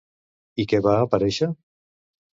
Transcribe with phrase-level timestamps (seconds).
[0.63, 1.53] I què va aparèixer?